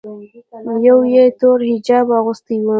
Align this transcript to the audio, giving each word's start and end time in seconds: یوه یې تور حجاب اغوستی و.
یوه 0.87 1.05
یې 1.13 1.23
تور 1.39 1.59
حجاب 1.69 2.07
اغوستی 2.19 2.57
و. 2.61 2.67